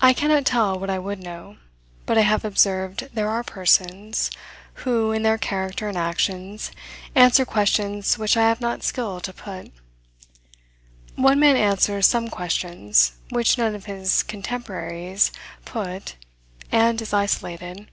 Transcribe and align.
I 0.00 0.12
cannot 0.12 0.44
tell 0.44 0.76
what 0.76 0.90
I 0.90 0.98
would 0.98 1.20
know; 1.22 1.56
but 2.04 2.18
I 2.18 2.22
have 2.22 2.44
observed 2.44 3.10
there 3.14 3.28
are 3.28 3.44
persons, 3.44 4.28
who, 4.82 5.12
in 5.12 5.22
their 5.22 5.38
character 5.38 5.88
and 5.88 5.96
actions, 5.96 6.72
answer 7.14 7.44
questions 7.46 8.18
which 8.18 8.36
I 8.36 8.48
have 8.48 8.60
not 8.60 8.82
skill 8.82 9.20
to 9.20 9.32
put. 9.32 9.70
One 11.14 11.38
man 11.38 11.54
answers 11.54 12.08
some 12.08 12.26
questions 12.26 13.12
which 13.28 13.56
none 13.56 13.76
of 13.76 13.84
his 13.84 14.24
contemporaries 14.24 15.30
put, 15.64 16.16
and 16.72 17.00
is 17.00 17.12
isolated. 17.14 17.88